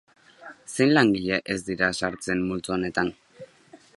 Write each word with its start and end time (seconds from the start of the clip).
Zein 0.75 0.93
langile 0.97 1.39
ez 1.55 1.59
dira 1.69 1.91
sartzen 2.01 2.43
multzo 2.49 2.77
honetan? 2.79 3.15